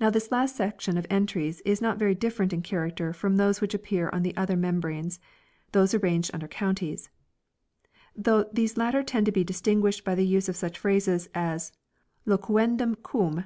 Now 0.00 0.08
this 0.08 0.32
last 0.32 0.56
section 0.56 0.96
of 0.96 1.06
entries 1.10 1.60
is 1.66 1.82
not 1.82 1.98
very 1.98 2.14
different 2.14 2.54
in 2.54 2.62
character 2.62 3.12
from 3.12 3.36
those 3.36 3.60
which 3.60 3.74
appear 3.74 4.08
on 4.10 4.22
the 4.22 4.34
other 4.34 4.56
membranes 4.56 5.20
those 5.72 5.92
arranged 5.92 6.30
under 6.32 6.48
counties; 6.48 7.10
though 8.16 8.48
these 8.50 8.78
latter 8.78 9.02
tend 9.02 9.26
to 9.26 9.32
be 9.32 9.44
distinguished 9.44 10.04
by 10.04 10.14
the 10.14 10.24
use 10.24 10.48
of 10.48 10.56
such 10.56 10.78
phrases 10.78 11.28
as" 11.34 11.70
loquendum 12.26 12.96
cum 13.02 13.44